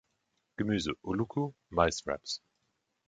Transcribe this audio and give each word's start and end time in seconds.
Gemüse: 0.57 0.91
Ulluco, 1.03 1.53
Mais-Wrappes. 1.69 2.41